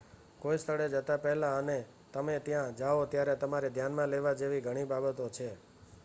[0.39, 1.75] કોઈ સ્થળે જતા પહેલાં અને
[2.13, 5.49] તમે ત્યાં જાઓ ત્યારે તમારે ધ્યાનમાં લેવા જેવી ઘણી બાબતો છે